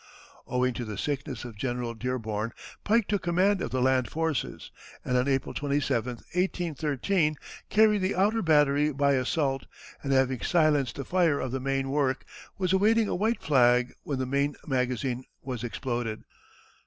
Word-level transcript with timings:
Owing 0.47 0.73
to 0.73 0.83
the 0.83 0.97
sickness 0.97 1.45
of 1.45 1.55
General 1.55 1.93
Dearborn, 1.93 2.53
Pike 2.83 3.07
took 3.07 3.21
command 3.21 3.61
of 3.61 3.69
the 3.69 3.83
land 3.83 4.09
forces, 4.09 4.71
and 5.05 5.15
on 5.15 5.27
April 5.27 5.53
27, 5.53 6.15
1813, 6.33 7.35
carried 7.69 7.99
the 8.01 8.15
outer 8.15 8.41
battery 8.41 8.91
by 8.91 9.11
assault, 9.11 9.67
and 10.01 10.11
having 10.11 10.41
silenced 10.41 10.95
the 10.95 11.05
fire 11.05 11.39
of 11.39 11.51
the 11.51 11.59
main 11.59 11.91
work 11.91 12.25
was 12.57 12.73
awaiting 12.73 13.07
a 13.07 13.15
white 13.15 13.43
flag 13.43 13.93
when 14.01 14.17
the 14.17 14.25
main 14.25 14.55
magazine 14.65 15.23
was 15.43 15.63
exploded. 15.63 16.23